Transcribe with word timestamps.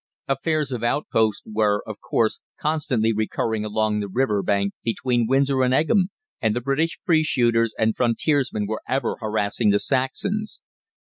Affairs 0.27 0.71
of 0.71 0.81
outpost 0.83 1.43
were, 1.45 1.83
of 1.85 1.99
course, 2.01 2.39
constantly 2.59 3.13
recurring 3.13 3.63
along 3.63 3.99
the 3.99 4.07
river 4.07 4.41
bank 4.41 4.73
between 4.83 5.27
Windsor 5.27 5.61
and 5.61 5.75
Egham, 5.75 6.09
and 6.41 6.55
the 6.55 6.59
British 6.61 6.97
Free 7.05 7.21
shooters 7.21 7.75
and 7.77 7.95
Frontiersmen 7.95 8.65
were 8.65 8.81
ever 8.87 9.17
harassing 9.21 9.69
the 9.69 9.77
Saxons. 9.77 10.63